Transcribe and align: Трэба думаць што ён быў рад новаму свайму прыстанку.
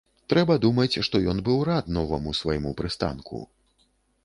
Трэба 0.31 0.53
думаць 0.63 0.99
што 1.07 1.21
ён 1.33 1.43
быў 1.51 1.59
рад 1.69 1.93
новаму 1.99 2.35
свайму 2.41 2.75
прыстанку. 2.83 3.45